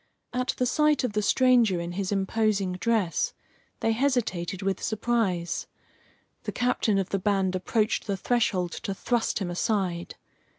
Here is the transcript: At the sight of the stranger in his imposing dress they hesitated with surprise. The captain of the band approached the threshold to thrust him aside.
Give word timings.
At 0.33 0.55
the 0.57 0.65
sight 0.65 1.03
of 1.03 1.13
the 1.13 1.21
stranger 1.21 1.79
in 1.79 1.91
his 1.91 2.11
imposing 2.11 2.71
dress 2.73 3.33
they 3.81 3.91
hesitated 3.91 4.63
with 4.63 4.81
surprise. 4.81 5.67
The 6.41 6.51
captain 6.51 6.97
of 6.97 7.09
the 7.09 7.19
band 7.19 7.53
approached 7.55 8.07
the 8.07 8.17
threshold 8.17 8.71
to 8.71 8.95
thrust 8.95 9.37
him 9.37 9.51
aside. 9.51 10.15